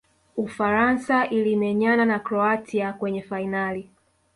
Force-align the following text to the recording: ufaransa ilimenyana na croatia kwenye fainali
ufaransa 0.37 1.25
ilimenyana 1.29 2.05
na 2.05 2.19
croatia 2.19 2.93
kwenye 2.93 3.21
fainali 3.21 3.89